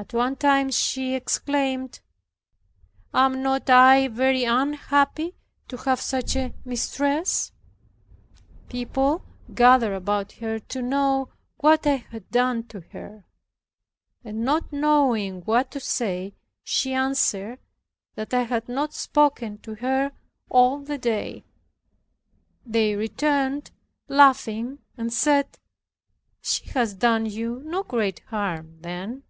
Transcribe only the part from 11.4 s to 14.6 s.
what I had done to her; and